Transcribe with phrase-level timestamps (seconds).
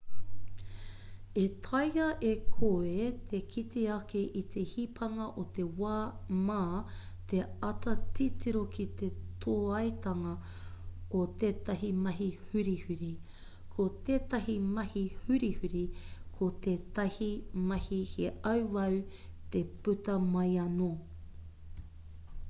[1.41, 5.97] e taea e koe te kite ake i te hipanga o te wā
[6.47, 6.61] mā
[7.33, 9.09] te āta titiro ki te
[9.45, 10.33] tōaitanga
[11.21, 13.11] o tetahi mahi hurihuri
[13.77, 15.83] ko tētahi mahi hurihuri
[16.39, 17.31] ko tētahi
[17.73, 18.97] mahi he auau
[19.57, 20.93] te puta mai anō